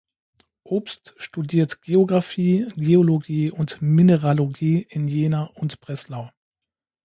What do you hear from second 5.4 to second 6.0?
und